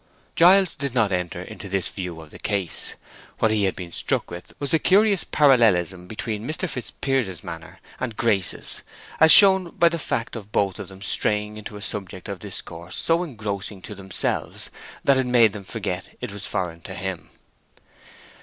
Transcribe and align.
Giles 0.35 0.73
did 0.73 0.95
not 0.95 1.11
enter 1.11 1.43
into 1.43 1.69
this 1.69 1.87
view 1.89 2.21
of 2.21 2.31
the 2.31 2.39
case; 2.39 2.95
what 3.37 3.51
he 3.51 3.65
had 3.65 3.75
been 3.75 3.91
struck 3.91 4.31
with 4.31 4.51
was 4.57 4.71
the 4.71 4.79
curious 4.79 5.23
parallelism 5.23 6.07
between 6.07 6.43
Mr. 6.47 6.67
Fitzpiers's 6.67 7.43
manner 7.43 7.79
and 7.99 8.17
Grace's, 8.17 8.81
as 9.19 9.31
shown 9.31 9.69
by 9.77 9.89
the 9.89 9.99
fact 9.99 10.35
of 10.35 10.51
both 10.51 10.79
of 10.79 10.87
them 10.87 11.03
straying 11.03 11.55
into 11.57 11.77
a 11.77 11.83
subject 11.83 12.27
of 12.27 12.39
discourse 12.39 12.95
so 12.95 13.21
engrossing 13.21 13.79
to 13.83 13.93
themselves 13.93 14.71
that 15.03 15.17
it 15.17 15.27
made 15.27 15.53
them 15.53 15.63
forget 15.65 16.17
it 16.19 16.31
was 16.31 16.47
foreign 16.47 16.81
to 16.81 16.95
him. 16.95 17.29